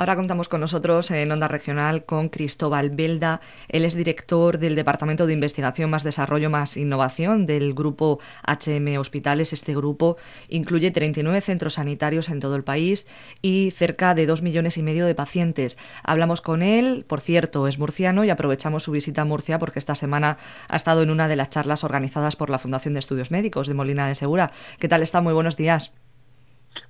Ahora 0.00 0.16
contamos 0.16 0.48
con 0.48 0.62
nosotros 0.62 1.10
en 1.10 1.30
Onda 1.30 1.46
Regional 1.46 2.06
con 2.06 2.30
Cristóbal 2.30 2.88
Belda. 2.88 3.42
Él 3.68 3.84
es 3.84 3.94
director 3.94 4.56
del 4.56 4.74
Departamento 4.74 5.26
de 5.26 5.34
Investigación 5.34 5.90
más 5.90 6.04
Desarrollo 6.04 6.48
más 6.48 6.78
Innovación 6.78 7.44
del 7.44 7.74
grupo 7.74 8.18
HM 8.46 8.96
Hospitales. 8.98 9.52
Este 9.52 9.74
grupo 9.76 10.16
incluye 10.48 10.90
39 10.90 11.42
centros 11.42 11.74
sanitarios 11.74 12.30
en 12.30 12.40
todo 12.40 12.56
el 12.56 12.64
país 12.64 13.06
y 13.42 13.72
cerca 13.72 14.14
de 14.14 14.24
2 14.24 14.40
millones 14.40 14.78
y 14.78 14.82
medio 14.82 15.04
de 15.04 15.14
pacientes. 15.14 15.76
Hablamos 16.02 16.40
con 16.40 16.62
él, 16.62 17.04
por 17.06 17.20
cierto, 17.20 17.68
es 17.68 17.78
murciano 17.78 18.24
y 18.24 18.30
aprovechamos 18.30 18.84
su 18.84 18.92
visita 18.92 19.20
a 19.20 19.26
Murcia 19.26 19.58
porque 19.58 19.78
esta 19.78 19.94
semana 19.94 20.38
ha 20.70 20.76
estado 20.76 21.02
en 21.02 21.10
una 21.10 21.28
de 21.28 21.36
las 21.36 21.50
charlas 21.50 21.84
organizadas 21.84 22.36
por 22.36 22.48
la 22.48 22.58
Fundación 22.58 22.94
de 22.94 23.00
Estudios 23.00 23.30
Médicos 23.30 23.66
de 23.66 23.74
Molina 23.74 24.08
de 24.08 24.14
Segura. 24.14 24.50
¿Qué 24.78 24.88
tal 24.88 25.02
está? 25.02 25.20
Muy 25.20 25.34
buenos 25.34 25.58
días. 25.58 25.92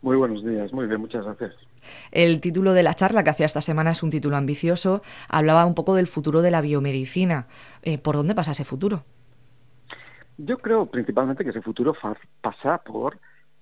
Muy 0.03 0.17
buenos 0.17 0.45
días, 0.45 0.73
muy 0.73 0.87
bien, 0.87 1.01
muchas 1.01 1.25
gracias. 1.25 1.55
El 2.11 2.41
título 2.41 2.73
de 2.73 2.83
la 2.83 2.95
charla 2.95 3.25
que 3.25 3.31
hacía 3.31 3.47
esta 3.47 3.61
semana 3.61 3.91
es 3.91 4.03
un 4.03 4.11
título 4.11 4.37
ambicioso. 4.37 5.03
Hablaba 5.29 5.67
un 5.67 5.75
poco 5.75 5.95
del 5.95 6.07
futuro 6.07 6.43
de 6.43 6.51
la 6.51 6.61
biomedicina. 6.61 7.47
Eh, 7.83 7.99
¿Por 7.99 8.17
dónde 8.17 8.35
pasa 8.35 8.53
ese 8.53 8.65
futuro? 8.65 9.05
Yo 10.39 10.59
creo 10.59 10.87
principalmente 10.87 11.45
que 11.45 11.51
ese 11.51 11.61
futuro 11.61 11.95
pasa 12.41 12.79
por 12.79 13.19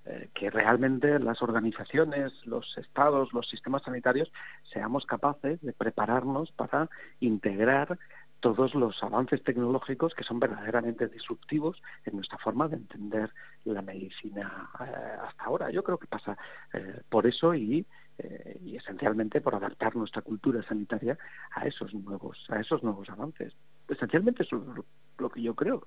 eh, 0.06 0.30
que 0.32 0.48
realmente 0.48 1.18
las 1.18 1.42
organizaciones, 1.42 2.32
los 2.46 2.78
estados, 2.78 3.32
los 3.34 3.48
sistemas 3.48 3.82
sanitarios 3.82 4.32
seamos 4.72 5.04
capaces 5.04 5.60
de 5.60 5.72
prepararnos 5.72 6.50
para 6.52 6.88
integrar 7.20 7.98
todos 8.40 8.74
los 8.74 9.02
avances 9.02 9.42
tecnológicos 9.42 10.14
que 10.14 10.24
son 10.24 10.38
verdaderamente 10.38 11.08
disruptivos 11.08 11.80
en 12.04 12.16
nuestra 12.16 12.38
forma 12.38 12.68
de 12.68 12.76
entender 12.76 13.30
la 13.64 13.82
medicina 13.82 14.70
eh, 14.80 15.16
hasta 15.26 15.44
ahora. 15.44 15.70
Yo 15.70 15.82
creo 15.82 15.98
que 15.98 16.06
pasa 16.06 16.36
eh, 16.72 17.02
por 17.08 17.26
eso 17.26 17.54
y, 17.54 17.84
eh, 18.18 18.58
y, 18.64 18.76
esencialmente 18.76 19.40
por 19.40 19.54
adaptar 19.54 19.96
nuestra 19.96 20.22
cultura 20.22 20.62
sanitaria 20.62 21.18
a 21.52 21.66
esos 21.66 21.92
nuevos 21.94 22.38
a 22.48 22.60
esos 22.60 22.82
nuevos 22.82 23.08
avances. 23.10 23.54
Esencialmente 23.88 24.42
eso 24.42 24.56
es 24.56 24.84
lo 25.18 25.30
que 25.30 25.42
yo 25.42 25.54
creo. 25.54 25.86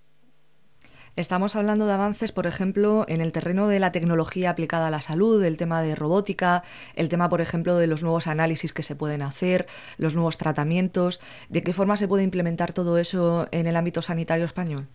Estamos 1.18 1.58
hablando 1.58 1.88
de 1.88 1.92
avances, 1.92 2.32
por 2.32 2.48
ejemplo, 2.48 3.04
en 3.10 3.20
el 3.20 3.34
terreno 3.34 3.68
de 3.68 3.80
la 3.80 3.92
tecnología 3.92 4.50
aplicada 4.50 4.88
a 4.88 4.92
la 4.92 5.02
salud, 5.02 5.44
el 5.44 5.58
tema 5.58 5.82
de 5.82 5.94
robótica, 5.94 6.64
el 6.96 7.10
tema, 7.10 7.28
por 7.28 7.42
ejemplo, 7.42 7.76
de 7.76 7.86
los 7.86 8.02
nuevos 8.02 8.28
análisis 8.28 8.72
que 8.72 8.82
se 8.82 8.96
pueden 8.96 9.22
hacer, 9.22 9.68
los 9.98 10.16
nuevos 10.16 10.38
tratamientos. 10.38 11.20
¿De 11.50 11.64
qué 11.64 11.74
forma 11.74 11.98
se 11.98 12.08
puede 12.08 12.24
implementar 12.24 12.72
todo 12.72 12.98
eso 12.98 13.50
en 13.52 13.68
el 13.68 13.76
ámbito 13.76 14.02
sanitario 14.02 14.46
español? 14.46 14.88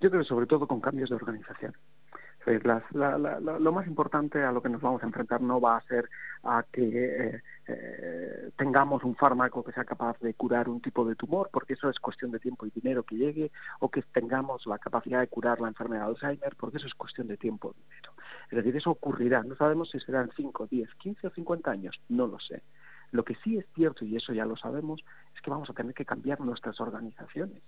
Yo 0.00 0.10
creo 0.10 0.24
sobre 0.24 0.46
todo 0.46 0.66
con 0.66 0.80
cambios 0.80 1.10
de 1.10 1.16
organización 1.16 1.74
lo 2.46 3.72
más 3.72 3.86
importante 3.86 4.42
a 4.42 4.52
lo 4.52 4.62
que 4.62 4.68
nos 4.68 4.80
vamos 4.80 5.02
a 5.02 5.06
enfrentar 5.06 5.40
no 5.42 5.60
va 5.60 5.76
a 5.76 5.82
ser 5.82 6.08
a 6.42 6.64
que 6.72 7.34
eh, 7.34 7.42
eh, 7.66 8.50
tengamos 8.56 9.04
un 9.04 9.14
fármaco 9.14 9.62
que 9.62 9.72
sea 9.72 9.84
capaz 9.84 10.18
de 10.20 10.34
curar 10.34 10.68
un 10.68 10.80
tipo 10.80 11.04
de 11.04 11.14
tumor, 11.14 11.50
porque 11.52 11.74
eso 11.74 11.90
es 11.90 11.98
cuestión 11.98 12.30
de 12.30 12.38
tiempo 12.38 12.66
y 12.66 12.70
dinero 12.70 13.02
que 13.02 13.16
llegue, 13.16 13.52
o 13.80 13.90
que 13.90 14.02
tengamos 14.02 14.66
la 14.66 14.78
capacidad 14.78 15.20
de 15.20 15.28
curar 15.28 15.60
la 15.60 15.68
enfermedad 15.68 16.04
de 16.04 16.08
Alzheimer, 16.08 16.56
porque 16.56 16.78
eso 16.78 16.86
es 16.86 16.94
cuestión 16.94 17.28
de 17.28 17.36
tiempo 17.36 17.74
y 17.76 17.82
dinero. 17.82 18.12
Es 18.50 18.56
decir, 18.56 18.76
eso 18.76 18.90
ocurrirá. 18.90 19.42
No 19.42 19.54
sabemos 19.56 19.90
si 19.90 20.00
serán 20.00 20.30
5, 20.34 20.66
10, 20.66 20.94
15 20.94 21.26
o 21.26 21.30
50 21.30 21.70
años, 21.70 22.00
no 22.08 22.26
lo 22.26 22.38
sé. 22.40 22.62
Lo 23.12 23.24
que 23.24 23.34
sí 23.36 23.58
es 23.58 23.66
cierto, 23.74 24.04
y 24.04 24.16
eso 24.16 24.32
ya 24.32 24.46
lo 24.46 24.56
sabemos, 24.56 25.04
es 25.34 25.40
que 25.42 25.50
vamos 25.50 25.68
a 25.68 25.74
tener 25.74 25.94
que 25.94 26.04
cambiar 26.04 26.40
nuestras 26.40 26.80
organizaciones 26.80 27.62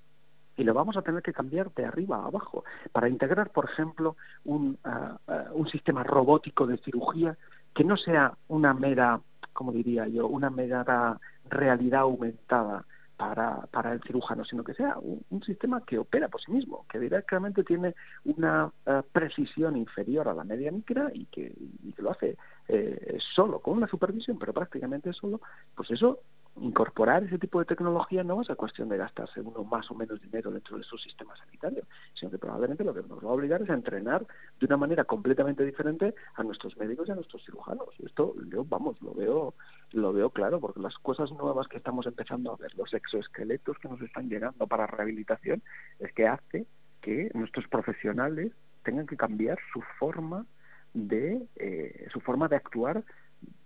y 0.56 0.64
lo 0.64 0.75
vamos 0.75 0.97
a 0.97 1.03
tener 1.03 1.22
que 1.22 1.33
cambiar 1.33 1.72
de 1.75 1.84
arriba 1.84 2.17
a 2.19 2.27
abajo 2.27 2.64
para 2.92 3.08
integrar, 3.08 3.50
por 3.50 3.67
ejemplo, 3.67 4.17
un, 4.45 4.78
ah, 4.84 5.19
un 5.53 5.69
sistema 5.69 6.03
robótico 6.03 6.67
de 6.67 6.78
cirugía 6.78 7.36
que 7.75 7.84
no 7.84 7.97
sea 7.97 8.36
una 8.48 8.75
mera, 8.75 9.20
como 9.53 9.72
diría 9.72 10.06
yo, 10.09 10.27
una 10.27 10.50
mera 10.50 11.19
realidad 11.48 12.03
aumentada 12.03 12.84
para, 13.17 13.67
para 13.70 13.92
el 13.92 14.03
cirujano, 14.03 14.44
sino 14.44 14.64
que 14.64 14.75
sea 14.75 14.97
un, 14.99 15.43
sistema 15.43 15.84
que 15.84 15.99
opera 15.99 16.28
por 16.28 16.41
sí 16.41 16.50
mismo, 16.50 16.87
que 16.88 16.98
directamente 16.98 17.62
tiene 17.62 17.94
una 18.25 18.71
ah, 18.87 19.03
precisión 19.12 19.77
inferior 19.77 20.28
a 20.28 20.34
la 20.34 20.44
media 20.44 20.72
micra 20.72 21.10
y 21.12 21.27
que, 21.27 21.53
y 21.82 21.93
que 21.93 22.03
lo 22.03 22.10
hace 22.10 22.37
eh, 22.69 23.19
solo, 23.34 23.60
con 23.60 23.77
una 23.77 23.87
supervisión, 23.87 24.38
pero 24.38 24.53
prácticamente 24.53 25.12
solo, 25.12 25.41
pues 25.75 25.91
eso 25.91 26.21
incorporar 26.57 27.25
ese 27.25 27.39
tipo 27.39 27.59
de 27.59 27.65
tecnología 27.65 28.23
no 28.23 28.43
es 28.43 28.51
a 28.51 28.55
cuestión 28.55 28.89
de 28.89 28.99
gastarse 28.99 29.41
uno 29.41 29.65
más 29.65 29.91
o 29.91 29.95
menos 29.95 30.21
dinero 30.21 30.51
dentro 30.51 30.77
de 30.77 30.85
su 30.85 30.99
sistema 30.99 31.35
sanitario, 31.37 31.85
sino 32.15 32.31
que 32.31 32.39
probablemente 32.39 32.85
lo 32.85 32.93
que 32.93 33.03
nos 33.03 33.25
va 33.25 33.31
a 33.31 33.33
obligar 33.33 33.63
es 33.63 33.71
a 33.71 33.75
entrenar 33.75 34.27
de 34.61 34.67
una 34.67 34.77
manera 34.77 35.05
completamente 35.05 35.65
diferente 35.65 36.15
a 36.35 36.43
nuestros 36.43 36.77
médicos 36.77 37.09
y 37.09 37.13
a 37.13 37.15
nuestros 37.15 37.45
cirujanos. 37.45 37.89
Esto 38.05 38.35
yo, 38.51 38.65
vamos, 38.65 39.01
lo 39.01 39.15
veo, 39.15 39.55
lo 39.93 40.13
veo 40.13 40.31
claro, 40.31 40.61
porque 40.61 40.81
las 40.81 40.97
cosas 40.99 41.31
nuevas 41.33 41.69
que 41.69 41.79
estamos 41.79 42.07
empezando 42.07 42.53
a 42.53 42.57
ver, 42.57 42.75
los 42.77 42.93
exoesqueletos 42.93 43.79
que 43.79 43.89
nos 43.89 44.01
están 44.03 44.29
llegando 44.29 44.67
para 44.67 44.87
rehabilitación, 44.87 45.63
es 45.99 46.13
que 46.13 46.27
hace 46.27 46.67
que 47.01 47.31
nuestros 47.34 47.67
profesionales 47.69 48.53
tengan 48.84 49.07
que 49.07 49.17
cambiar 49.17 49.59
su 49.73 49.81
forma 49.99 50.47
de 50.95 51.47
eh, 51.57 52.09
su 52.13 52.21
forma 52.21 52.49
de 52.49 52.57
actuar 52.57 53.03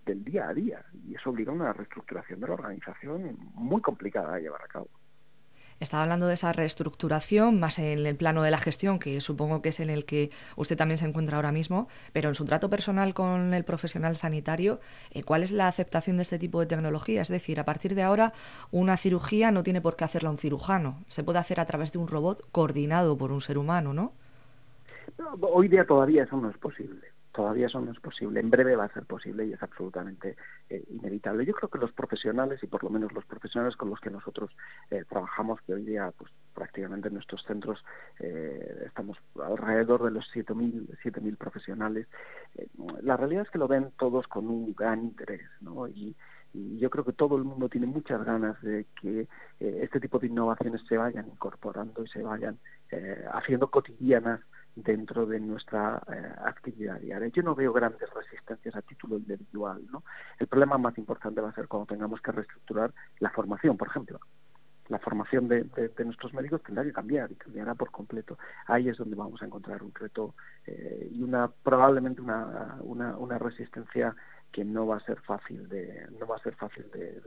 del 0.05 0.23
día 0.23 0.49
a 0.49 0.53
día 0.53 0.85
y 1.05 1.15
eso 1.15 1.29
obliga 1.29 1.51
a 1.51 1.55
una 1.55 1.73
reestructuración 1.73 2.39
de 2.39 2.47
la 2.47 2.53
organización 2.53 3.37
muy 3.53 3.81
complicada 3.81 4.35
de 4.35 4.41
llevar 4.41 4.61
a 4.63 4.67
cabo. 4.67 4.87
Estaba 5.79 6.01
hablando 6.01 6.25
de 6.25 6.33
esa 6.33 6.53
reestructuración 6.53 7.59
más 7.59 7.77
en 7.77 8.03
el 8.07 8.15
plano 8.15 8.41
de 8.41 8.49
la 8.49 8.57
gestión, 8.57 8.97
que 8.97 9.21
supongo 9.21 9.61
que 9.61 9.69
es 9.69 9.79
en 9.79 9.91
el 9.91 10.05
que 10.05 10.31
usted 10.55 10.75
también 10.75 10.97
se 10.97 11.05
encuentra 11.05 11.35
ahora 11.35 11.51
mismo, 11.51 11.87
pero 12.13 12.29
en 12.29 12.35
su 12.35 12.45
trato 12.45 12.69
personal 12.69 13.13
con 13.13 13.53
el 13.53 13.63
profesional 13.63 14.15
sanitario, 14.15 14.79
eh, 15.11 15.21
¿cuál 15.21 15.43
es 15.43 15.51
la 15.51 15.67
aceptación 15.67 16.17
de 16.17 16.23
este 16.23 16.39
tipo 16.39 16.59
de 16.59 16.65
tecnología? 16.65 17.21
Es 17.21 17.27
decir, 17.27 17.59
a 17.59 17.65
partir 17.65 17.93
de 17.93 18.01
ahora, 18.01 18.33
una 18.71 18.97
cirugía 18.97 19.51
no 19.51 19.61
tiene 19.61 19.81
por 19.81 19.95
qué 19.95 20.03
hacerla 20.03 20.31
un 20.31 20.39
cirujano, 20.39 20.97
se 21.09 21.23
puede 21.23 21.37
hacer 21.37 21.59
a 21.59 21.65
través 21.65 21.91
de 21.91 21.99
un 21.99 22.07
robot 22.07 22.49
coordinado 22.51 23.15
por 23.15 23.31
un 23.31 23.41
ser 23.41 23.59
humano, 23.59 23.93
¿no? 23.93 24.13
Hoy 25.41 25.67
día 25.67 25.85
todavía 25.85 26.23
eso 26.23 26.37
no 26.37 26.49
es 26.49 26.57
posible 26.57 27.16
todavía 27.37 27.67
eso 27.67 27.79
no 27.79 27.91
es 27.91 27.99
posible. 27.99 28.39
En 28.39 28.49
breve 28.49 28.75
va 28.75 28.85
a 28.85 28.93
ser 28.93 29.05
posible 29.05 29.45
y 29.45 29.53
es 29.53 29.61
absolutamente 29.61 30.35
eh, 30.71 30.83
inevitable. 30.89 31.45
Yo 31.45 31.53
creo 31.53 31.69
que 31.69 31.77
los 31.77 31.91
profesionales, 31.91 32.63
y 32.63 32.65
por 32.65 32.83
lo 32.83 32.89
menos 32.89 33.13
los 33.13 33.25
profesionales 33.25 33.75
con 33.75 33.91
los 33.91 33.99
que 33.99 34.09
nosotros 34.09 34.49
eh, 34.89 35.05
trabajamos, 35.07 35.61
que 35.61 35.75
hoy 35.75 35.83
día 35.83 36.11
pues 36.17 36.31
prácticamente 36.55 37.09
en 37.09 37.13
nuestros 37.13 37.43
centros 37.43 37.85
eh, 38.19 38.85
estamos 38.87 39.19
alrededor 39.35 40.03
de 40.05 40.09
los 40.09 40.25
7.000 40.33 41.21
mil 41.21 41.37
profesionales, 41.37 42.07
la 43.03 43.15
realidad 43.15 43.43
es 43.43 43.51
que 43.51 43.59
lo 43.59 43.67
ven 43.67 43.91
todos 43.99 44.27
con 44.27 44.47
un 44.47 44.73
gran 44.73 45.03
interés, 45.03 45.47
¿no? 45.61 45.87
Y, 45.87 46.15
y 46.55 46.79
yo 46.79 46.89
creo 46.89 47.05
que 47.05 47.13
todo 47.13 47.37
el 47.37 47.43
mundo 47.43 47.69
tiene 47.69 47.85
muchas 47.85 48.25
ganas 48.25 48.59
de 48.63 48.87
que 48.99 49.27
este 49.59 49.99
tipo 49.99 50.17
de 50.17 50.25
innovaciones 50.25 50.81
se 50.89 50.97
vayan 50.97 51.27
incorporando 51.27 52.03
y 52.03 52.07
se 52.07 52.23
vayan 52.23 52.57
haciendo 53.31 53.69
cotidianas 53.69 54.39
dentro 54.77 55.25
de 55.25 55.39
nuestra 55.39 56.01
eh, 56.07 56.33
actividad 56.45 56.99
diaria. 56.99 57.27
Yo 57.29 57.41
no 57.41 57.55
veo 57.55 57.73
grandes 57.73 58.07
resistencias 58.13 58.75
a 58.75 58.81
título 58.81 59.17
individual. 59.17 59.83
¿no? 59.91 60.03
El 60.37 60.47
problema 60.47 60.77
más 60.77 60.97
importante 60.97 61.41
va 61.41 61.49
a 61.49 61.55
ser 61.55 61.67
cuando 61.67 61.87
tengamos 61.87 62.21
que 62.21 62.31
reestructurar 62.31 62.93
la 63.19 63.31
formación, 63.31 63.75
por 63.75 63.87
ejemplo. 63.87 64.19
La 64.89 64.99
formación 64.99 65.49
de, 65.49 65.65
nuestros 66.05 66.33
médicos 66.33 66.63
tendrá 66.63 66.83
que 66.83 66.93
cambiar 66.93 67.29
y 67.31 67.35
cambiará 67.35 67.75
por 67.75 67.91
completo. 67.91 68.37
Ahí 68.67 68.87
es 68.87 68.97
donde 68.97 69.17
vamos 69.17 69.41
a 69.41 69.45
encontrar 69.45 69.83
un 69.83 69.93
reto 69.93 70.35
eh, 70.65 71.09
y 71.11 71.21
una 71.23 71.49
probablemente 71.49 72.21
una, 72.21 72.77
una 72.81 73.37
resistencia 73.37 74.15
que 74.51 74.63
no 74.63 74.87
va 74.87 74.97
a 74.97 74.99
ser 75.01 75.19
fácil 75.21 75.67
de 75.69 76.07
no 76.19 76.25
va 76.27 76.37
a 76.37 76.39
ser 76.39 76.55
fácil 76.55 76.89
de, 76.91 77.21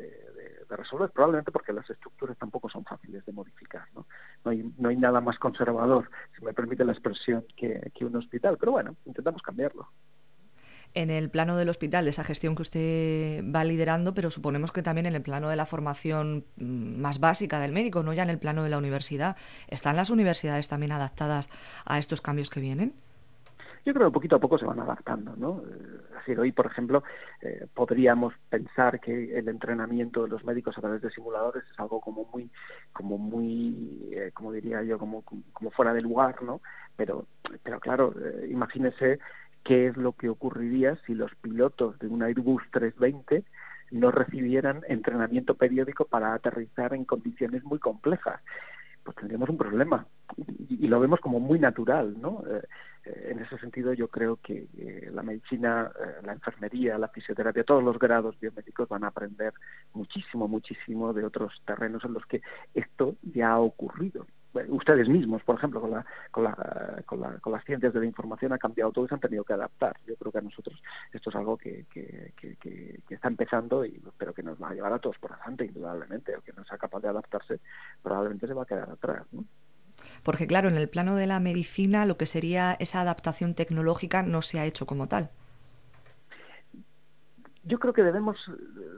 resolver 0.71 1.11
probablemente 1.11 1.51
porque 1.51 1.73
las 1.73 1.89
estructuras 1.91 2.39
tampoco 2.39 2.71
son 2.71 2.85
fáciles 2.85 3.25
de 3.27 3.33
modificar 3.33 3.87
no 3.95 4.07
no 4.45 4.51
hay, 4.53 4.73
no 4.79 4.89
hay 4.89 4.97
nada 4.97 5.21
más 5.21 5.39
conservador 5.39 6.11
si 6.37 6.45
me 6.45 6.55
permite 6.55 6.85
la 6.85 6.93
expresión 6.93 7.45
que, 7.57 7.91
que 7.95 8.05
un 8.05 8.17
hospital 8.17 8.57
pero 8.59 8.73
bueno 8.73 8.97
intentamos 9.05 9.43
cambiarlo 9.43 9.89
en 10.95 11.11
el 11.11 11.31
plano 11.31 11.57
del 11.57 11.69
hospital, 11.69 12.05
de 12.05 12.11
esa 12.11 12.25
gestión 12.25 12.57
que 12.57 12.63
usted 12.63 13.45
va 13.45 13.65
liderando, 13.65 14.13
pero 14.15 14.31
suponemos 14.31 14.73
que 14.73 14.83
también 14.83 15.07
en 15.07 15.15
el 15.15 15.23
plano 15.23 15.49
de 15.49 15.57
la 15.57 15.67
formación 15.67 16.45
mm, 16.57 17.01
más 17.01 17.21
básica 17.21 17.61
del 17.61 17.73
médico, 17.73 18.03
no 18.03 18.13
ya 18.13 18.25
en 18.25 18.31
el 18.31 18.39
plano 18.39 18.65
de 18.65 18.71
la 18.71 18.79
universidad. 18.79 19.37
¿Están 19.69 19.97
las 19.97 20.11
universidades 20.11 20.69
también 20.69 20.93
adaptadas 20.93 21.49
a 21.85 21.99
estos 21.99 22.21
cambios 22.21 22.51
que 22.51 22.61
vienen? 22.61 22.95
Yo 23.85 23.95
creo 23.95 24.09
que 24.09 24.15
poquito 24.15 24.37
a 24.37 24.41
poco 24.41 24.59
se 24.59 24.67
van 24.67 24.81
adaptando, 24.81 25.35
¿no? 25.37 25.63
Eh, 25.67 26.01
así 26.19 26.33
hoy, 26.33 26.53
por 26.53 26.67
ejemplo, 26.67 27.03
eh, 27.41 27.67
podríamos 27.75 28.35
pensar 28.49 29.01
que 29.01 29.39
el 29.39 29.49
entrenamiento 29.49 30.23
de 30.23 30.29
los 30.29 30.45
médicos 30.45 30.77
a 30.77 30.81
través 30.81 31.03
de 31.03 31.11
simuladores 31.11 31.65
es 31.71 31.81
algo 31.81 32.01
como 32.01 32.27
muy, 32.27 32.51
como 32.93 33.19
muy, 33.19 34.11
eh, 34.13 34.31
como 34.35 34.53
diría 34.53 34.83
yo, 34.83 34.99
como, 34.99 35.23
como 35.23 35.71
fuera 35.71 35.95
de 35.95 36.03
lugar, 36.03 36.43
¿no? 36.43 36.61
Pero, 36.97 37.27
pero 37.63 37.81
claro, 37.81 38.15
imagínese 38.49 39.19
qué 39.65 39.89
es 39.89 39.97
lo 39.97 40.13
que 40.13 40.29
ocurriría 40.29 40.97
si 41.07 41.15
los 41.15 41.35
pilotos 41.37 41.99
de 41.99 42.09
un 42.09 42.23
Airbus 42.23 42.63
320 42.73 43.45
no 43.91 44.11
recibieran 44.11 44.83
entrenamiento 44.89 45.55
periódico 45.55 46.05
para 46.05 46.35
aterrizar 46.35 46.95
en 46.95 47.05
condiciones 47.05 47.65
muy 47.65 47.79
complejas 47.79 48.41
pues 49.03 49.17
tendríamos 49.17 49.49
un 49.49 49.57
problema 49.57 50.07
y, 50.69 50.87
lo 50.87 51.01
vemos 51.01 51.21
como 51.21 51.41
muy 51.41 51.59
natural, 51.59 52.21
¿no? 52.21 52.43
En 53.05 53.41
ese 53.41 53.59
sentido 53.59 53.93
yo 53.93 54.09
creo 54.09 54.37
que 54.37 54.67
la 55.13 55.23
medicina, 55.23 55.91
la 56.23 56.33
enfermería, 56.33 56.99
la 56.99 57.09
fisioterapia, 57.09 57.65
todos 57.65 57.83
los 57.83 57.99
grados 57.99 58.39
biomédicos 58.39 58.89
van 58.89 59.05
a 59.05 59.09
aprender 59.09 59.53
muchísimo, 59.95 60.49
muchísimo 60.49 61.13
de 61.13 61.25
otros 61.25 61.53
terrenos 61.65 62.05
en 62.05 62.13
los 62.13 62.25
que 62.27 62.43
esto 62.75 63.17
ya 63.23 63.53
ha 63.53 63.61
ocurrido 63.61 64.27
ustedes 64.69 65.09
mismos, 65.09 65.43
por 65.43 65.57
ejemplo, 65.57 65.81
con, 65.81 65.91
la, 65.91 66.05
con, 66.31 66.45
la, 66.45 67.03
con, 67.07 67.21
la, 67.21 67.39
con, 67.39 67.53
las 67.53 67.65
ciencias 67.65 67.93
de 67.93 68.01
la 68.01 68.07
información 68.07 68.53
ha 68.53 68.59
cambiado 68.59 68.91
todo 68.91 69.05
y 69.05 69.09
se 69.09 69.15
han 69.15 69.21
tenido 69.21 69.45
que 69.45 69.53
adaptar. 69.53 69.97
Yo 70.07 70.17
creo 70.17 70.33
que 70.33 70.39
a 70.39 70.43
nosotros 70.43 70.81
esto 71.13 71.31
es 71.31 71.37
algo 71.37 71.57
que, 71.57 71.87
que, 71.93 72.33
que, 72.37 73.01
está 73.09 73.29
empezando, 73.29 73.85
y 73.85 74.03
pero 74.19 74.33
que 74.33 74.43
nos 74.43 74.61
va 74.61 74.71
a 74.71 74.75
llevar 74.75 74.93
a 74.93 74.99
todos 74.99 75.19
por 75.19 75.37
delante, 75.37 75.67
indudablemente. 75.67 76.33
El 76.33 76.43
que 76.43 76.53
no 76.53 76.65
sea 76.65 76.79
capaz 76.79 77.01
de 77.01 77.09
adaptarse 77.09 77.61
probablemente 78.03 78.47
se 78.47 78.55
va 78.55 78.63
a 78.63 78.67
quedar 78.67 78.91
atrás. 78.91 79.27
¿no? 79.33 79.45
Porque 80.23 80.47
claro, 80.47 80.69
en 80.69 80.77
el 80.77 80.89
plano 80.89 81.17
de 81.17 81.27
la 81.27 81.41
medicina 81.41 82.07
lo 82.07 82.17
que 82.17 82.27
sería 82.27 82.77
esa 82.79 83.01
adaptación 83.01 83.55
tecnológica 83.55 84.23
no 84.23 84.43
se 84.43 84.61
ha 84.61 84.67
hecho 84.67 84.87
como 84.87 85.09
tal. 85.09 85.31
Yo 87.63 87.79
creo 87.79 87.93
que 87.93 88.03
debemos, 88.03 88.39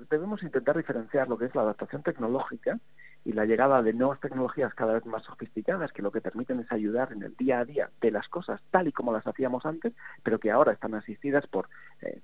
debemos 0.08 0.42
intentar 0.42 0.76
diferenciar 0.76 1.28
lo 1.28 1.36
que 1.36 1.46
es 1.46 1.54
la 1.54 1.62
adaptación 1.62 2.02
tecnológica 2.02 2.78
y 3.24 3.32
la 3.32 3.44
llegada 3.44 3.82
de 3.82 3.92
nuevas 3.92 4.20
tecnologías 4.20 4.74
cada 4.74 4.94
vez 4.94 5.06
más 5.06 5.24
sofisticadas 5.24 5.92
que 5.92 6.02
lo 6.02 6.10
que 6.10 6.20
permiten 6.20 6.60
es 6.60 6.70
ayudar 6.72 7.12
en 7.12 7.22
el 7.22 7.36
día 7.36 7.60
a 7.60 7.64
día 7.64 7.90
de 8.00 8.10
las 8.10 8.28
cosas 8.28 8.60
tal 8.70 8.88
y 8.88 8.92
como 8.92 9.12
las 9.12 9.26
hacíamos 9.26 9.64
antes, 9.64 9.92
pero 10.22 10.38
que 10.38 10.50
ahora 10.50 10.72
están 10.72 10.94
asistidas 10.94 11.46
por, 11.46 11.68
eh, 12.00 12.20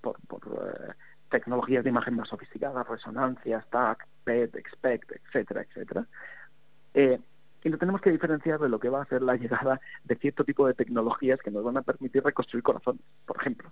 por, 0.00 0.16
eh, 0.16 0.92
tecnologías 1.30 1.84
de 1.84 1.90
imagen 1.90 2.16
más 2.16 2.28
sofisticadas, 2.28 2.86
resonancias, 2.88 3.68
TAC, 3.70 4.06
PET, 4.24 4.56
EXPECT, 4.56 5.12
etcétera, 5.12 5.62
etcétera. 5.62 6.06
Eh, 6.94 7.20
y 7.62 7.68
lo 7.68 7.78
tenemos 7.78 8.00
que 8.00 8.10
diferenciar 8.10 8.58
de 8.58 8.68
lo 8.68 8.80
que 8.80 8.88
va 8.88 9.02
a 9.02 9.06
ser 9.06 9.22
la 9.22 9.36
llegada 9.36 9.80
de 10.04 10.16
cierto 10.16 10.44
tipo 10.44 10.66
de 10.66 10.74
tecnologías 10.74 11.40
que 11.40 11.50
nos 11.50 11.64
van 11.64 11.76
a 11.76 11.82
permitir 11.82 12.22
reconstruir 12.22 12.62
corazones, 12.62 13.02
por 13.26 13.36
ejemplo 13.38 13.70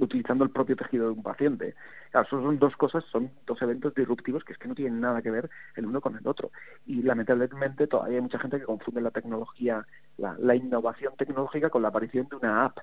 utilizando 0.00 0.44
el 0.44 0.50
propio 0.50 0.76
tejido 0.76 1.06
de 1.06 1.12
un 1.12 1.22
paciente. 1.22 1.74
Claro, 2.10 2.28
son 2.28 2.58
dos 2.58 2.76
cosas, 2.76 3.04
son 3.10 3.30
dos 3.46 3.60
eventos 3.62 3.94
disruptivos 3.94 4.44
que 4.44 4.52
es 4.52 4.58
que 4.58 4.68
no 4.68 4.74
tienen 4.74 5.00
nada 5.00 5.22
que 5.22 5.30
ver 5.30 5.50
el 5.76 5.86
uno 5.86 6.00
con 6.00 6.16
el 6.16 6.26
otro. 6.26 6.50
Y 6.86 7.02
lamentablemente 7.02 7.86
todavía 7.86 8.16
hay 8.16 8.22
mucha 8.22 8.38
gente 8.38 8.58
que 8.58 8.64
confunde 8.64 9.00
la 9.00 9.10
tecnología, 9.10 9.86
la, 10.16 10.54
innovación 10.54 11.14
tecnológica 11.16 11.70
con 11.70 11.82
la 11.82 11.88
aparición 11.88 12.28
de 12.28 12.36
una 12.36 12.64
app. 12.66 12.78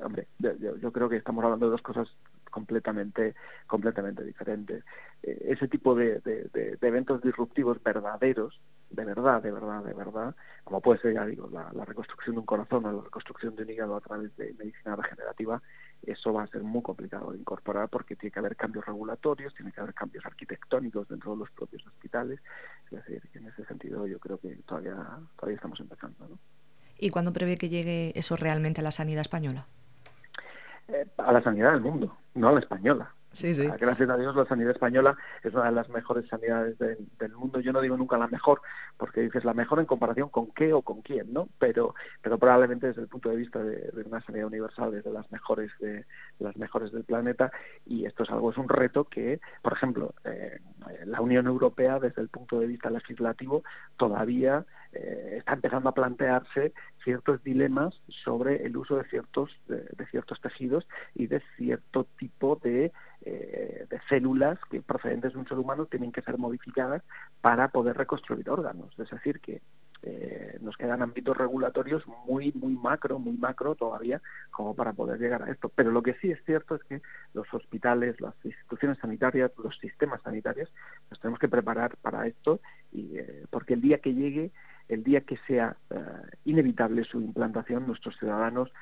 Hombre, 0.00 0.28
yo, 0.38 0.92
creo 0.92 1.08
que 1.08 1.16
estamos 1.16 1.42
hablando 1.42 1.66
de 1.66 1.72
dos 1.72 1.82
cosas 1.82 2.08
completamente 2.50 3.34
completamente 3.66 4.22
diferentes. 4.22 4.84
Eh, 5.22 5.46
ese 5.48 5.66
tipo 5.68 5.94
de, 5.94 6.20
eventos 6.82 7.22
disruptivos 7.22 7.82
verdaderos 7.82 8.60
de 8.90 9.04
verdad, 9.04 9.42
de 9.42 9.52
verdad, 9.52 9.84
de 9.84 9.92
verdad, 9.92 10.34
como 10.64 10.80
puede 10.80 11.00
ser, 11.00 11.14
ya 11.14 11.26
digo, 11.26 11.48
la, 11.52 11.84
reconstrucción 11.84 12.36
de 12.36 12.40
un 12.40 12.46
corazón 12.46 12.84
o 12.86 12.92
la 12.92 13.02
reconstrucción 13.02 13.54
de 13.54 13.62
un 13.62 13.70
hígado 13.70 13.96
a 13.96 14.00
través 14.00 14.34
de 14.36 14.54
medicina 14.54 14.96
regenerativa, 14.96 15.62
eso 16.02 16.32
va 16.32 16.44
a 16.44 16.46
ser 16.46 16.62
muy 16.62 16.82
complicado 16.82 17.32
de 17.32 17.38
incorporar 17.38 17.88
porque 17.88 18.16
tiene 18.16 18.32
que 18.32 18.38
haber 18.38 18.56
cambios 18.56 18.86
regulatorios, 18.86 19.54
tiene 19.54 19.72
que 19.72 19.80
haber 19.80 19.94
cambios 19.94 20.24
arquitectónicos 20.24 21.08
dentro 21.08 21.32
de 21.32 21.38
los 21.38 21.50
propios 21.50 21.86
hospitales. 21.86 22.40
Es 22.90 23.04
decir, 23.04 23.22
en 23.34 23.48
ese 23.48 23.64
sentido 23.66 24.06
yo 24.06 24.18
creo 24.18 24.38
que 24.38 24.56
todavía, 24.66 24.96
todavía 25.36 25.56
estamos 25.56 25.80
empezando. 25.80 26.28
¿no? 26.28 26.38
¿Y 26.98 27.10
cuándo 27.10 27.32
prevé 27.32 27.58
que 27.58 27.68
llegue 27.68 28.12
eso 28.16 28.36
realmente 28.36 28.80
a 28.80 28.84
la 28.84 28.90
sanidad 28.90 29.20
española? 29.20 29.66
Eh, 30.88 31.06
a 31.18 31.32
la 31.32 31.42
sanidad 31.42 31.72
del 31.72 31.82
mundo, 31.82 32.16
no 32.34 32.48
a 32.48 32.52
la 32.52 32.60
española. 32.60 33.12
Sí, 33.32 33.54
sí. 33.54 33.66
Gracias 33.78 34.08
a 34.08 34.16
Dios 34.16 34.34
la 34.34 34.46
sanidad 34.46 34.70
española 34.70 35.16
es 35.42 35.52
una 35.52 35.66
de 35.66 35.72
las 35.72 35.88
mejores 35.90 36.26
sanidades 36.28 36.78
del 36.78 37.32
mundo. 37.36 37.60
Yo 37.60 37.72
no 37.72 37.80
digo 37.80 37.96
nunca 37.96 38.16
la 38.16 38.26
mejor, 38.26 38.62
porque 38.96 39.20
dices 39.20 39.44
la 39.44 39.54
mejor 39.54 39.80
en 39.80 39.86
comparación 39.86 40.28
con 40.30 40.50
qué 40.52 40.72
o 40.72 40.82
con 40.82 41.02
quién, 41.02 41.32
¿no? 41.32 41.48
Pero, 41.58 41.94
pero 42.22 42.38
probablemente 42.38 42.88
desde 42.88 43.02
el 43.02 43.08
punto 43.08 43.28
de 43.28 43.36
vista 43.36 43.62
de, 43.62 43.92
una 44.06 44.22
sanidad 44.22 44.46
universal 44.46 44.94
es 44.94 45.04
de 45.04 45.12
las 45.12 45.30
mejores 45.30 45.70
de, 45.78 46.06
las 46.38 46.56
mejores 46.56 46.90
del 46.90 47.04
planeta 47.04 47.52
y 47.84 48.06
esto 48.06 48.22
es 48.22 48.30
algo 48.30 48.50
es 48.50 48.56
un 48.56 48.68
reto 48.68 49.04
que, 49.04 49.40
por 49.62 49.74
ejemplo, 49.74 50.14
eh, 50.24 50.58
la 51.04 51.20
Unión 51.20 51.46
Europea 51.46 51.98
desde 51.98 52.22
el 52.22 52.28
punto 52.28 52.58
de 52.58 52.66
vista 52.66 52.90
legislativo 52.90 53.62
todavía 53.98 54.64
eh, 54.92 55.36
está 55.38 55.52
empezando 55.52 55.90
a 55.90 55.94
plantearse 55.94 56.72
ciertos 57.04 57.42
dilemas 57.44 57.94
sobre 58.08 58.64
el 58.64 58.76
uso 58.76 58.96
de 58.96 59.04
ciertos 59.04 59.50
de 59.66 60.06
ciertos 60.10 60.40
tejidos 60.40 60.86
y 61.14 61.26
de 61.26 61.42
cierto 61.56 62.06
tipo 62.18 62.56
de 62.62 62.92
eh, 63.30 63.86
de 63.90 64.00
células 64.08 64.58
que 64.70 64.80
procedentes 64.80 65.34
de 65.34 65.38
un 65.38 65.46
ser 65.46 65.58
humano 65.58 65.84
tienen 65.84 66.12
que 66.12 66.22
ser 66.22 66.38
modificadas 66.38 67.02
para 67.42 67.68
poder 67.68 67.96
reconstruir 67.98 68.48
órganos. 68.48 68.98
Es 68.98 69.10
decir, 69.10 69.40
que 69.40 69.60
eh, 70.02 70.56
nos 70.62 70.78
quedan 70.78 71.02
ámbitos 71.02 71.36
regulatorios 71.36 72.02
muy, 72.26 72.52
muy 72.52 72.72
macro, 72.72 73.18
muy 73.18 73.36
macro 73.36 73.74
todavía, 73.74 74.22
como 74.50 74.74
para 74.74 74.94
poder 74.94 75.20
llegar 75.20 75.42
a 75.42 75.50
esto. 75.50 75.68
Pero 75.68 75.90
lo 75.90 76.02
que 76.02 76.14
sí 76.14 76.30
es 76.30 76.42
cierto 76.46 76.74
es 76.74 76.82
que 76.84 77.02
los 77.34 77.52
hospitales, 77.52 78.18
las 78.18 78.34
instituciones 78.44 78.96
sanitarias, 78.98 79.52
los 79.62 79.76
sistemas 79.78 80.22
sanitarios, 80.22 80.72
nos 81.10 81.20
tenemos 81.20 81.38
que 81.38 81.48
preparar 81.48 81.98
para 82.00 82.26
esto, 82.26 82.60
y, 82.92 83.18
eh, 83.18 83.44
porque 83.50 83.74
el 83.74 83.82
día 83.82 83.98
que 83.98 84.14
llegue, 84.14 84.52
el 84.88 85.04
día 85.04 85.20
que 85.20 85.36
sea 85.46 85.76
inevitable 86.46 87.04
su 87.04 87.20
implantación, 87.20 87.86
nuestros 87.86 88.16
ciudadanos 88.16 88.72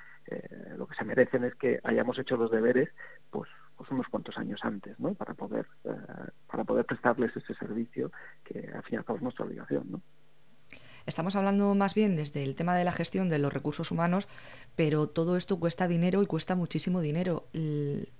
lo 0.76 0.86
que 0.88 0.96
se 0.96 1.04
merecen 1.04 1.44
es 1.44 1.54
que 1.54 1.78
hayamos 1.84 2.18
hecho 2.18 2.36
los 2.36 2.50
deberes, 2.50 2.88
pues 3.30 3.48
pues 3.76 3.90
unos 3.90 4.06
cuantos 4.08 4.36
años 4.38 4.60
antes, 4.62 4.98
¿no? 4.98 5.14
Para 5.14 5.34
poder, 5.34 5.66
eh, 5.84 5.90
para 6.50 6.64
poder 6.64 6.84
prestarles 6.84 7.36
ese 7.36 7.54
servicio 7.54 8.10
que 8.44 8.70
al 8.74 8.82
fin 8.82 8.94
y 8.94 8.96
al 8.96 9.04
cabo 9.04 9.18
es 9.18 9.22
nuestra 9.22 9.44
obligación, 9.44 9.84
¿no? 9.90 10.00
Estamos 11.06 11.36
hablando 11.36 11.72
más 11.76 11.94
bien 11.94 12.16
desde 12.16 12.42
el 12.42 12.56
tema 12.56 12.74
de 12.74 12.82
la 12.82 12.90
gestión 12.90 13.28
de 13.28 13.38
los 13.38 13.52
recursos 13.52 13.92
humanos, 13.92 14.26
pero 14.74 15.08
todo 15.08 15.36
esto 15.36 15.60
cuesta 15.60 15.86
dinero 15.86 16.20
y 16.20 16.26
cuesta 16.26 16.56
muchísimo 16.56 17.00
dinero. 17.00 17.44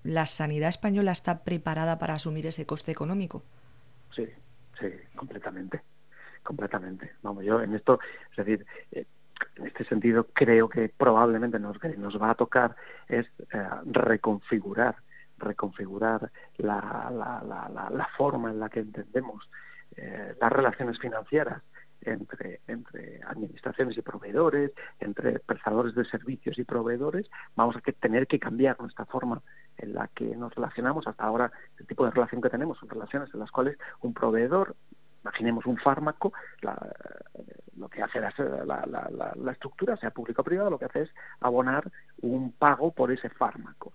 ¿La 0.05 0.27
sanidad 0.27 0.69
española 0.69 1.11
está 1.11 1.43
preparada 1.43 1.99
para 1.99 2.15
asumir 2.15 2.47
ese 2.47 2.65
coste 2.65 2.93
económico? 2.93 3.43
Sí, 4.15 4.29
sí, 4.79 4.87
completamente, 5.17 5.83
completamente. 6.45 7.11
Vamos, 7.23 7.45
yo 7.45 7.61
en 7.61 7.75
esto, 7.75 7.99
es 8.31 8.37
decir, 8.37 8.65
eh, 8.93 9.05
en 9.57 9.67
este 9.67 9.85
sentido 9.85 10.29
creo 10.33 10.69
que 10.69 10.89
probablemente 10.89 11.59
nos, 11.59 11.77
nos 11.99 12.23
va 12.23 12.31
a 12.31 12.35
tocar 12.37 12.77
es 13.09 13.27
eh, 13.53 13.69
reconfigurar 13.87 14.95
reconfigurar 15.39 16.31
la, 16.59 17.11
la, 17.11 17.43
la, 17.45 17.91
la, 17.91 18.09
forma 18.17 18.51
en 18.51 18.61
la 18.61 18.69
que 18.69 18.81
entendemos 18.81 19.49
eh, 19.97 20.35
las 20.41 20.53
relaciones 20.53 20.99
financieras 20.99 21.63
entre, 22.03 22.61
entre 22.67 23.21
administraciones 23.27 23.97
y 23.97 24.03
proveedores, 24.03 24.73
entre 25.01 25.41
prestadores 25.41 25.95
de 25.95 26.05
servicios 26.05 26.59
y 26.59 26.65
proveedores, 26.65 27.29
vamos 27.55 27.77
a 27.77 27.81
tener 27.81 28.27
que 28.27 28.39
cambiar 28.39 28.79
nuestra 28.81 29.05
forma 29.07 29.43
en 29.79 29.95
la 29.95 30.09
que 30.09 30.37
nos 30.37 30.55
relacionamos. 30.55 31.07
Hasta 31.07 31.25
ahora, 31.25 31.51
el 31.79 31.87
tipo 31.87 32.05
de 32.05 32.13
relación 32.13 32.41
que 32.41 32.51
tenemos 32.51 32.79
son 32.79 32.89
relaciones 32.89 33.33
en 33.35 33.41
las 33.41 33.51
cuales 33.51 33.77
un 34.03 34.15
proveedor, 34.15 34.77
imaginemos 35.23 35.67
un 35.67 35.77
fármaco, 35.79 36.33
lo 37.77 37.89
que 37.89 38.03
hace 38.03 38.21
la, 38.21 38.33
la, 38.87 39.33
la 39.35 39.53
estructura, 39.53 39.97
sea 39.97 40.11
público 40.11 40.43
o 40.43 40.45
privado, 40.45 40.71
lo 40.71 40.79
que 40.79 40.85
hace 40.85 41.03
es 41.03 41.11
abonar 41.41 41.91
un 42.23 42.53
pago 42.53 42.93
por 42.93 43.11
ese 43.11 43.29
fármaco 43.31 43.93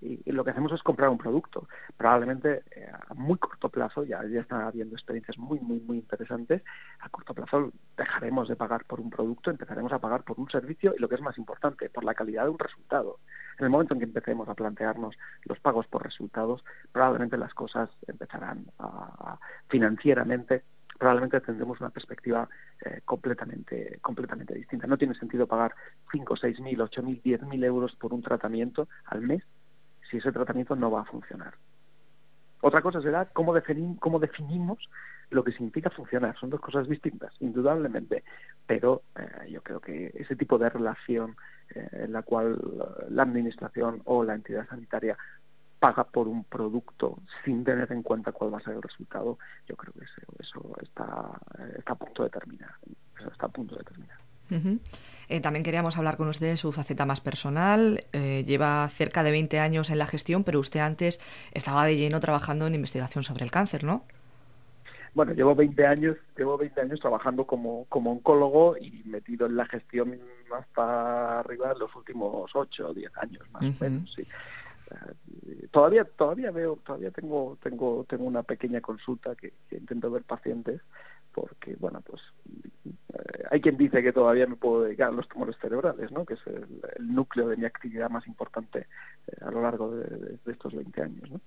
y, 0.00 0.30
lo 0.32 0.44
que 0.44 0.50
hacemos 0.50 0.72
es 0.72 0.82
comprar 0.82 1.10
un 1.10 1.18
producto. 1.18 1.68
Probablemente 1.96 2.62
eh, 2.70 2.90
a 2.92 3.14
muy 3.14 3.38
corto 3.38 3.68
plazo, 3.68 4.04
ya, 4.04 4.24
ya 4.26 4.40
están 4.40 4.62
habiendo 4.62 4.94
experiencias 4.94 5.38
muy, 5.38 5.58
muy, 5.60 5.80
muy 5.80 5.98
interesantes, 5.98 6.62
a 7.00 7.08
corto 7.08 7.34
plazo 7.34 7.72
dejaremos 7.96 8.48
de 8.48 8.56
pagar 8.56 8.84
por 8.84 9.00
un 9.00 9.10
producto, 9.10 9.50
empezaremos 9.50 9.92
a 9.92 9.98
pagar 9.98 10.22
por 10.22 10.38
un 10.38 10.50
servicio 10.50 10.94
y 10.96 11.00
lo 11.00 11.08
que 11.08 11.16
es 11.16 11.20
más 11.20 11.38
importante, 11.38 11.90
por 11.90 12.04
la 12.04 12.14
calidad 12.14 12.44
de 12.44 12.50
un 12.50 12.58
resultado. 12.58 13.18
En 13.58 13.64
el 13.64 13.70
momento 13.70 13.94
en 13.94 14.00
que 14.00 14.06
empecemos 14.06 14.48
a 14.48 14.54
plantearnos 14.54 15.16
los 15.44 15.58
pagos 15.60 15.86
por 15.86 16.04
resultados, 16.04 16.64
probablemente 16.92 17.36
las 17.36 17.54
cosas 17.54 17.90
empezarán 18.06 18.66
a, 18.78 19.38
financieramente 19.68 20.64
probablemente 20.98 21.40
tendremos 21.40 21.80
una 21.80 21.90
perspectiva 21.90 22.48
eh, 22.84 23.02
completamente 23.04 24.00
completamente 24.02 24.52
distinta. 24.54 24.88
No 24.88 24.98
tiene 24.98 25.14
sentido 25.14 25.46
pagar 25.46 25.72
5, 26.10 26.36
6 26.36 26.60
mil, 26.60 26.80
8 26.80 27.02
mil, 27.04 27.20
10 27.22 27.42
mil 27.42 27.62
euros 27.62 27.94
por 27.94 28.12
un 28.12 28.20
tratamiento 28.20 28.88
al 29.04 29.20
mes 29.20 29.44
si 30.10 30.18
ese 30.18 30.32
tratamiento 30.32 30.76
no 30.76 30.90
va 30.90 31.02
a 31.02 31.04
funcionar. 31.04 31.54
Otra 32.60 32.80
cosa 32.82 33.00
será 33.00 33.26
cómo, 33.26 33.54
cómo 34.00 34.18
definimos 34.18 34.78
lo 35.30 35.44
que 35.44 35.52
significa 35.52 35.90
funcionar. 35.90 36.36
Son 36.38 36.50
dos 36.50 36.60
cosas 36.60 36.88
distintas, 36.88 37.32
indudablemente, 37.40 38.24
pero 38.66 39.02
eh, 39.16 39.50
yo 39.50 39.62
creo 39.62 39.80
que 39.80 40.12
ese 40.14 40.34
tipo 40.34 40.58
de 40.58 40.68
relación 40.68 41.36
eh, 41.74 41.88
en 41.92 42.12
la 42.12 42.22
cual 42.22 42.58
la 43.10 43.22
administración 43.22 44.02
o 44.04 44.24
la 44.24 44.34
entidad 44.34 44.66
sanitaria 44.68 45.16
paga 45.78 46.04
por 46.04 46.26
un 46.26 46.42
producto 46.44 47.18
sin 47.44 47.62
tener 47.62 47.92
en 47.92 48.02
cuenta 48.02 48.32
cuál 48.32 48.52
va 48.52 48.58
a 48.58 48.62
ser 48.62 48.74
el 48.74 48.82
resultado, 48.82 49.38
yo 49.68 49.76
creo 49.76 49.92
que 49.92 50.04
eso, 50.04 50.32
eso 50.40 50.76
está, 50.82 51.38
está 51.76 51.92
a 51.92 51.96
punto 51.96 52.24
de 52.24 52.30
terminar. 52.30 52.74
Eso 53.18 53.30
está 53.30 53.46
a 53.46 53.50
punto 53.50 53.76
de 53.76 53.84
terminar. 53.84 54.18
Eh, 54.50 55.40
también 55.40 55.62
queríamos 55.62 55.98
hablar 55.98 56.16
con 56.16 56.28
usted 56.28 56.46
de 56.46 56.56
su 56.56 56.72
faceta 56.72 57.04
más 57.04 57.20
personal. 57.20 58.04
Eh, 58.12 58.44
lleva 58.46 58.88
cerca 58.88 59.22
de 59.22 59.30
20 59.30 59.58
años 59.58 59.90
en 59.90 59.98
la 59.98 60.06
gestión, 60.06 60.44
pero 60.44 60.58
usted 60.58 60.80
antes 60.80 61.20
estaba 61.52 61.84
de 61.84 61.96
lleno 61.96 62.20
trabajando 62.20 62.66
en 62.66 62.74
investigación 62.74 63.24
sobre 63.24 63.44
el 63.44 63.50
cáncer, 63.50 63.84
¿no? 63.84 64.04
bueno, 65.14 65.32
llevo 65.32 65.54
20 65.54 65.84
años, 65.84 66.16
llevo 66.36 66.56
20 66.56 66.80
años 66.80 67.00
trabajando 67.00 67.44
como, 67.44 67.86
como 67.88 68.12
oncólogo 68.12 68.76
y 68.76 69.02
metido 69.04 69.46
en 69.46 69.56
la 69.56 69.66
gestión 69.66 70.16
hasta 70.56 71.40
arriba 71.40 71.72
en 71.72 71.78
los 71.80 71.92
últimos 71.96 72.48
8 72.54 72.88
o 72.88 72.94
10 72.94 73.16
años 73.16 73.42
más 73.50 73.64
o 73.64 73.84
menos, 73.84 74.12
sí. 74.14 74.24
Todavía, 75.72 76.04
todavía 76.04 76.52
veo, 76.52 76.78
todavía 76.86 77.10
tengo, 77.10 77.58
tengo, 77.62 78.06
tengo 78.08 78.24
una 78.24 78.44
pequeña 78.44 78.80
consulta 78.80 79.34
que, 79.34 79.52
intento 79.72 80.08
ver 80.10 80.22
pacientes 80.22 80.80
porque, 81.32 81.74
bueno, 81.80 82.00
pues 82.00 82.22
eh, 82.22 82.37
hay 83.50 83.60
quien 83.60 83.76
dice 83.76 84.02
que 84.02 84.12
todavía 84.12 84.46
me 84.46 84.56
puedo 84.56 84.82
dedicar 84.82 85.08
a 85.08 85.12
los 85.12 85.28
tumores 85.28 85.56
cerebrales, 85.60 86.10
¿no? 86.12 86.24
Que 86.24 86.34
es 86.34 86.40
el, 86.46 87.14
núcleo 87.14 87.48
de 87.48 87.56
mi 87.56 87.64
actividad 87.64 88.10
más 88.10 88.26
importante 88.26 88.86
eh, 89.26 89.36
a 89.40 89.50
lo 89.50 89.62
largo 89.62 89.90
de, 89.90 90.38
estos 90.46 90.74
20 90.74 91.02
años, 91.02 91.30
¿no? 91.30 91.40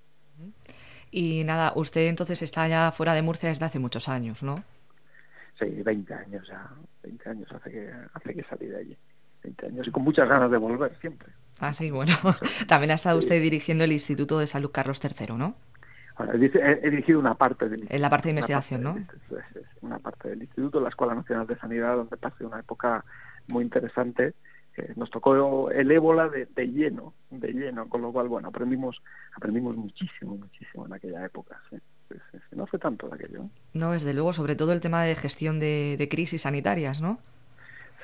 Y 1.11 1.43
nada, 1.43 1.73
usted 1.75 2.07
entonces 2.07 2.41
está 2.41 2.67
ya 2.67 2.91
fuera 2.91 3.13
de 3.13 3.21
Murcia 3.21 3.49
desde 3.49 3.65
hace 3.65 3.79
muchos 3.79 4.09
años, 4.09 4.41
¿no? 4.41 4.63
Sí, 5.59 5.65
20 5.65 6.13
años 6.13 6.47
ya, 6.47 6.69
20 7.03 7.29
años 7.29 7.51
hace 7.51 7.71
que, 7.71 7.91
hace 8.13 8.33
que 8.33 8.43
salí 8.43 8.65
de 8.67 8.77
allí. 8.77 8.97
20 9.43 9.65
años 9.67 9.87
y 9.87 9.91
con 9.91 10.03
muchas 10.03 10.27
ganas 10.27 10.49
de 10.49 10.57
volver 10.57 10.95
siempre. 10.99 11.31
Ah, 11.59 11.73
sí, 11.73 11.91
bueno. 11.91 12.15
También 12.67 12.91
ha 12.91 12.95
estado 12.95 13.19
usted 13.19 13.41
dirigiendo 13.41 13.83
el 13.83 13.91
Instituto 13.91 14.39
de 14.39 14.47
Salud 14.47 14.71
Carlos 14.71 14.99
III, 15.03 15.35
¿no? 15.35 15.55
Bueno, 16.25 16.33
he, 16.33 16.89
dirigido 16.89 17.19
una 17.19 17.35
parte 17.35 17.69
del 17.69 17.87
En 17.89 18.01
la 18.01 18.09
parte 18.09 18.27
de 18.27 18.31
investigación, 18.31 18.83
¿no? 18.83 18.95
una 19.81 19.99
parte 19.99 20.29
del 20.29 20.41
instituto, 20.41 20.79
la 20.79 20.89
Escuela 20.89 21.15
Nacional 21.15 21.47
de 21.47 21.57
Sanidad, 21.57 21.95
donde 21.95 22.17
pasé 22.17 22.45
una 22.45 22.59
época 22.59 23.03
muy 23.47 23.63
interesante 23.63 24.33
nos 24.95 25.09
tocó 25.09 25.69
el 25.69 25.91
ébola 25.91 26.29
de, 26.29 26.67
lleno, 26.67 27.13
de 27.29 27.51
lleno, 27.51 27.89
con 27.89 28.01
lo 28.01 28.11
cual, 28.11 28.27
bueno, 28.29 28.49
aprendimos, 28.49 29.01
aprendimos 29.35 29.75
muchísimo, 29.75 30.37
muchísimo 30.37 30.85
en 30.85 30.93
aquella 30.93 31.25
época. 31.25 31.61
no 32.51 32.65
fue 32.67 32.79
tanto 32.79 33.09
de 33.09 33.15
aquello. 33.15 33.49
No, 33.73 33.91
desde 33.91 34.13
luego, 34.13 34.33
sobre 34.33 34.55
todo 34.55 34.71
el 34.71 34.79
tema 34.79 35.03
de 35.03 35.15
gestión 35.15 35.59
de, 35.59 36.07
crisis 36.09 36.43
sanitarias, 36.43 37.01
¿no? 37.01 37.19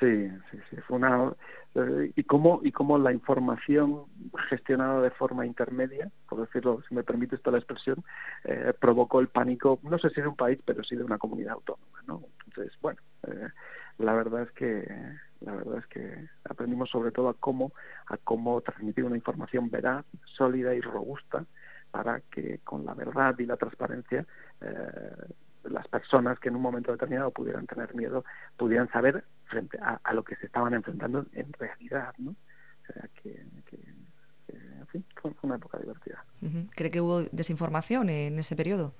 Sí, 0.00 0.28
sí, 0.50 0.58
sí, 0.70 0.76
fue 0.86 0.96
una 0.96 1.32
eh, 1.74 2.12
y 2.14 2.22
cómo 2.24 2.60
y 2.62 2.70
cómo 2.70 2.98
la 2.98 3.12
información 3.12 4.04
gestionada 4.48 5.02
de 5.02 5.10
forma 5.10 5.44
intermedia, 5.44 6.10
por 6.28 6.40
decirlo, 6.40 6.82
si 6.88 6.94
me 6.94 7.02
permite 7.02 7.34
esta 7.34 7.50
la 7.50 7.58
expresión, 7.58 8.04
eh, 8.44 8.72
provocó 8.78 9.20
el 9.20 9.28
pánico, 9.28 9.80
no 9.82 9.98
sé 9.98 10.10
si 10.10 10.20
de 10.20 10.28
un 10.28 10.36
país, 10.36 10.60
pero 10.64 10.84
sí 10.84 10.94
de 10.94 11.04
una 11.04 11.18
comunidad 11.18 11.54
autónoma, 11.54 12.02
¿no? 12.06 12.22
Entonces, 12.46 12.72
bueno, 12.80 13.00
eh, 13.26 13.48
la 13.98 14.14
verdad 14.14 14.42
es 14.42 14.52
que 14.52 14.86
la 15.40 15.54
verdad 15.54 15.78
es 15.78 15.86
que 15.86 16.28
aprendimos 16.44 16.90
sobre 16.90 17.12
todo 17.12 17.28
a 17.28 17.34
cómo 17.34 17.72
a 18.06 18.16
cómo 18.18 18.60
transmitir 18.60 19.04
una 19.04 19.16
información 19.16 19.70
veraz, 19.70 20.04
sólida 20.24 20.74
y 20.74 20.80
robusta 20.80 21.44
para 21.90 22.20
que 22.20 22.58
con 22.64 22.84
la 22.84 22.94
verdad 22.94 23.36
y 23.38 23.46
la 23.46 23.56
transparencia 23.56 24.26
eh, 24.60 25.32
las 25.64 25.86
personas 25.88 26.38
que 26.38 26.48
en 26.48 26.56
un 26.56 26.62
momento 26.62 26.92
determinado 26.92 27.30
pudieran 27.30 27.66
tener 27.66 27.94
miedo 27.94 28.24
pudieran 28.56 28.88
saber 28.90 29.24
frente 29.48 29.78
a, 29.80 30.12
lo 30.12 30.22
que 30.22 30.36
se 30.36 30.46
estaban 30.46 30.74
enfrentando 30.74 31.26
en 31.32 31.52
realidad, 31.52 32.14
¿no? 32.18 32.30
O 32.30 32.92
sea 32.92 33.08
que, 33.22 33.30
en 34.48 34.86
fin, 34.88 35.04
fue, 35.20 35.32
una 35.42 35.56
época 35.56 35.78
divertida. 35.78 36.24
¿Cree 36.74 36.90
que 36.90 37.00
hubo 37.00 37.22
desinformación 37.22 38.08
en 38.08 38.38
ese 38.38 38.56
periodo? 38.56 38.94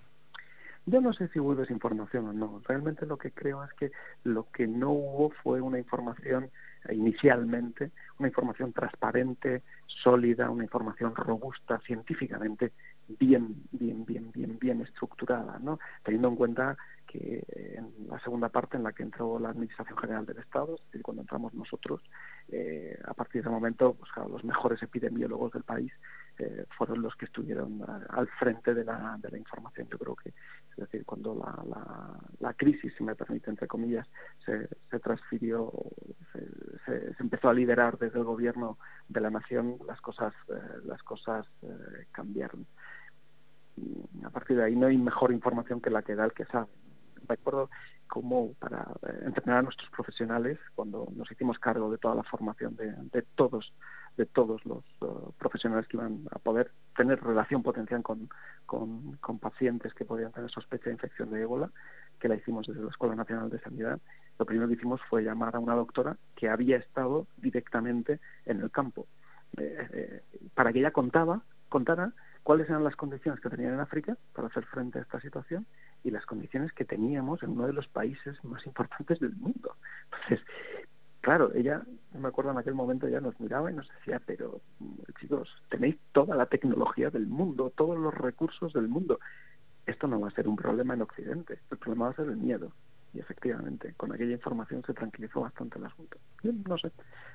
Yo 0.86 1.02
no 1.02 1.12
sé 1.12 1.28
si 1.28 1.38
hubo 1.38 1.54
desinformación 1.54 2.28
o 2.28 2.32
no. 2.32 2.62
Realmente 2.66 3.04
lo 3.04 3.18
que 3.18 3.30
creo 3.30 3.62
es 3.62 3.72
que 3.74 3.92
lo 4.24 4.50
que 4.50 4.66
no 4.66 4.90
hubo 4.90 5.30
fue 5.42 5.60
una 5.60 5.78
información 5.78 6.50
eh, 6.88 6.94
inicialmente, 6.94 7.90
una 8.18 8.28
información 8.28 8.72
transparente, 8.72 9.62
sólida, 9.86 10.48
una 10.48 10.64
información 10.64 11.14
robusta, 11.14 11.78
científicamente 11.86 12.72
bien, 13.06 13.64
bien, 13.72 14.04
bien, 14.06 14.30
bien, 14.32 14.58
bien 14.58 14.80
estructurada, 14.80 15.58
¿no? 15.58 15.78
Teniendo 16.02 16.28
en 16.28 16.36
cuenta 16.36 16.76
que 17.06 17.44
en 17.76 17.87
la 18.08 18.18
segunda 18.20 18.48
parte 18.48 18.76
en 18.76 18.82
la 18.82 18.92
que 18.92 19.02
entró 19.02 19.38
la 19.38 19.50
Administración 19.50 19.98
General 19.98 20.24
del 20.24 20.38
Estado, 20.38 20.76
es 20.76 20.84
decir, 20.86 21.02
cuando 21.02 21.22
entramos 21.22 21.52
nosotros, 21.54 22.02
eh, 22.48 22.98
a 23.04 23.14
partir 23.14 23.42
de 23.42 23.48
ese 23.48 23.50
momento, 23.50 23.94
pues 23.94 24.10
los 24.28 24.44
mejores 24.44 24.82
epidemiólogos 24.82 25.52
del 25.52 25.62
país 25.62 25.92
eh, 26.38 26.64
fueron 26.76 27.02
los 27.02 27.14
que 27.16 27.26
estuvieron 27.26 27.82
al 28.08 28.28
frente 28.38 28.72
de 28.72 28.84
la, 28.84 29.18
de 29.20 29.30
la 29.30 29.38
información. 29.38 29.88
Yo 29.90 29.98
creo 29.98 30.14
que, 30.14 30.30
es 30.30 30.76
decir, 30.76 31.04
cuando 31.04 31.34
la, 31.34 32.16
la, 32.40 32.54
crisis, 32.54 32.92
si 32.96 33.04
me 33.04 33.14
permite, 33.14 33.50
entre 33.50 33.66
comillas, 33.66 34.06
se, 34.44 34.68
transfirió, 35.00 35.72
se, 36.32 37.14
se, 37.14 37.22
empezó 37.22 37.48
a 37.48 37.54
liderar 37.54 37.98
desde 37.98 38.18
el 38.18 38.24
gobierno 38.24 38.78
de 39.08 39.20
la 39.20 39.30
nación, 39.30 39.78
las 39.86 40.00
cosas, 40.00 40.32
eh, 40.48 40.52
las 40.84 41.02
cosas 41.02 41.46
eh, 41.62 42.06
cambiaron. 42.12 42.66
A 44.24 44.30
partir 44.30 44.56
de 44.56 44.64
ahí 44.64 44.76
no 44.76 44.86
hay 44.86 44.96
mejor 44.96 45.32
información 45.32 45.80
que 45.80 45.90
la 45.90 46.02
que 46.02 46.14
da 46.14 46.24
el 46.24 46.32
que 46.32 46.44
sabe. 46.46 46.68
Recuerdo 47.26 47.70
cómo 48.08 48.54
para 48.58 48.86
entrenar 49.24 49.58
a 49.58 49.62
nuestros 49.62 49.90
profesionales, 49.90 50.58
cuando 50.74 51.08
nos 51.14 51.30
hicimos 51.30 51.58
cargo 51.58 51.90
de 51.90 51.98
toda 51.98 52.14
la 52.14 52.22
formación 52.24 52.76
de, 52.76 53.22
todos 53.34 53.72
de 54.16 54.26
todos 54.26 54.64
los 54.66 54.84
uh, 55.00 55.32
profesionales 55.38 55.86
que 55.86 55.96
iban 55.96 56.22
a 56.32 56.38
poder 56.40 56.72
tener 56.96 57.22
relación 57.22 57.62
potencial 57.62 58.02
con, 58.02 58.28
pacientes 59.40 59.94
que 59.94 60.04
podían 60.04 60.32
tener 60.32 60.50
sospecha 60.50 60.86
de 60.86 60.92
infección 60.92 61.30
de 61.30 61.42
ébola, 61.42 61.70
que 62.18 62.28
la 62.28 62.34
hicimos 62.34 62.66
desde 62.66 62.82
la 62.82 62.90
Escuela 62.90 63.14
Nacional 63.14 63.48
de 63.48 63.60
Sanidad. 63.60 64.00
Lo 64.38 64.46
primero 64.46 64.66
que 64.66 64.74
hicimos 64.74 65.00
fue 65.08 65.22
llamar 65.22 65.54
a 65.54 65.60
una 65.60 65.74
doctora 65.74 66.16
que 66.34 66.48
había 66.48 66.78
estado 66.78 67.28
directamente 67.36 68.18
en 68.44 68.60
el 68.60 68.70
campo, 68.72 69.06
eh, 69.56 69.88
eh, 69.92 70.22
para 70.54 70.72
que 70.72 70.80
ella 70.80 70.90
contaba, 70.90 71.42
contara 71.68 72.12
cuáles 72.42 72.68
eran 72.68 72.82
las 72.82 72.96
condiciones 72.96 73.40
que 73.40 73.50
tenían 73.50 73.74
en 73.74 73.80
África 73.80 74.16
para 74.32 74.48
hacer 74.48 74.64
frente 74.66 74.98
a 74.98 75.02
esta 75.02 75.20
situación 75.20 75.66
y 76.04 76.10
las 76.10 76.26
condiciones 76.26 76.72
que 76.72 76.84
teníamos 76.84 77.42
en 77.42 77.50
uno 77.50 77.66
de 77.66 77.72
los 77.72 77.88
países 77.88 78.42
más 78.44 78.64
importantes 78.66 79.18
del 79.20 79.34
mundo. 79.36 79.76
Entonces, 80.04 80.46
claro, 81.20 81.52
ella, 81.54 81.82
me 82.18 82.28
acuerdo 82.28 82.52
en 82.52 82.58
aquel 82.58 82.74
momento, 82.74 83.06
ella 83.06 83.20
nos 83.20 83.38
miraba 83.40 83.70
y 83.70 83.74
nos 83.74 83.88
decía, 83.88 84.20
pero 84.24 84.60
chicos, 85.20 85.48
tenéis 85.70 85.96
toda 86.12 86.36
la 86.36 86.46
tecnología 86.46 87.10
del 87.10 87.26
mundo, 87.26 87.72
todos 87.76 87.98
los 87.98 88.14
recursos 88.14 88.72
del 88.72 88.88
mundo. 88.88 89.18
Esto 89.86 90.06
no 90.06 90.20
va 90.20 90.28
a 90.28 90.32
ser 90.32 90.48
un 90.48 90.56
problema 90.56 90.94
en 90.94 91.02
Occidente, 91.02 91.60
el 91.70 91.78
problema 91.78 92.06
va 92.06 92.10
a 92.12 92.16
ser 92.16 92.26
el 92.26 92.36
miedo. 92.36 92.72
Y 93.14 93.20
efectivamente, 93.20 93.94
con 93.96 94.12
aquella 94.12 94.32
información 94.32 94.82
se 94.84 94.92
tranquilizó 94.92 95.40
bastante 95.40 95.78
el 95.78 95.86
asunto. 95.86 96.18
no 96.42 96.76
sé, 96.76 96.90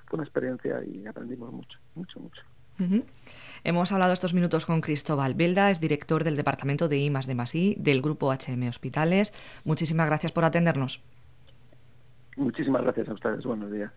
fue 0.06 0.18
una 0.18 0.24
experiencia 0.24 0.84
y 0.84 1.06
aprendimos 1.08 1.52
mucho, 1.52 1.80
mucho, 1.96 2.20
mucho. 2.20 2.42
Hemos 3.64 3.92
hablado 3.92 4.14
estos 4.14 4.34
minutos 4.34 4.66
con 4.66 4.82
Cristóbal 4.82 5.36
Belda, 5.36 5.72
es 5.72 5.80
director 5.80 6.24
del 6.24 6.36
Departamento 6.36 6.90
de 6.90 6.98
I 6.98 7.10
de 7.10 7.36
Masí 7.36 7.76
del 7.80 8.02
Grupo 8.02 8.32
HM 8.34 8.68
Hospitales. 8.68 9.34
Muchísimas 9.64 10.08
gracias 10.08 10.32
por 10.32 10.44
atendernos. 10.44 11.02
Muchísimas 12.36 12.82
gracias 12.82 13.08
a 13.10 13.14
ustedes. 13.14 13.44
Buenos 13.46 13.72
días. 13.72 13.92